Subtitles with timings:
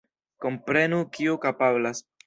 [0.45, 2.07] Komprenu kiu kapablas.